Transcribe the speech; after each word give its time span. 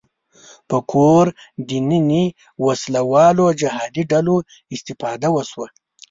په 0.69 0.77
کور 0.91 1.25
دننه 1.69 2.23
وسله 2.65 3.01
والو 3.11 3.45
جهادي 3.61 4.03
ډلو 4.11 4.35
استفاده 4.75 5.27
وشوه 5.35 5.67